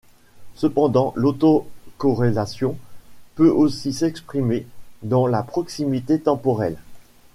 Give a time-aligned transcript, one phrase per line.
[0.55, 2.75] Cependant, l'autocorrélation
[3.35, 4.65] peut aussi s'exprimer
[5.03, 6.77] dans la proximité temporelle.